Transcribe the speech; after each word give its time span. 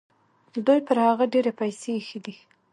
دوی 0.65 0.79
پر 0.87 0.97
هغه 1.07 1.25
ډېرې 1.33 1.51
پیسې 1.59 1.89
ایښي 1.97 2.19
دي. 2.25 2.35